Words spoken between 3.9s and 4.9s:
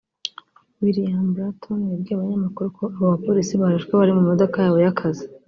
bari mu modoka yabo